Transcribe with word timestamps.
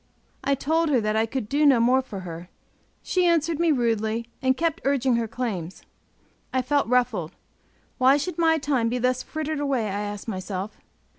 I 0.43 0.55
told 0.55 0.89
her 0.89 0.99
that 0.99 1.15
I 1.15 1.27
could 1.27 1.47
do 1.47 1.63
no 1.63 1.79
more 1.79 2.01
for 2.01 2.21
her; 2.21 2.49
she 3.03 3.27
answered 3.27 3.59
me 3.59 3.71
rudely, 3.71 4.27
and 4.41 4.57
kept 4.57 4.81
urging 4.83 5.15
her 5.17 5.27
claims. 5.27 5.83
I 6.51 6.63
felt 6.63 6.87
ruffled; 6.87 7.33
why 7.99 8.17
should 8.17 8.39
my 8.39 8.57
time 8.57 8.89
be 8.89 8.97
thus 8.97 9.21
frittered 9.21 9.59
away, 9.59 9.83
I 9.85 10.01
asked 10.01 10.27
myself. 10.27 10.77